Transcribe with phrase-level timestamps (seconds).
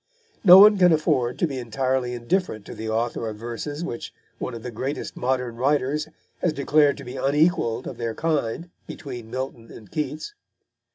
[0.43, 4.55] No one can afford to be entirely indifferent to the author of verses which one
[4.55, 6.07] of the greatest of modern writers
[6.39, 10.33] has declared to be unequalled of their kind between Milton and Keats.